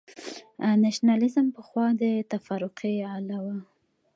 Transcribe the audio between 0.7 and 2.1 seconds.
نېشنلېزم پخوا د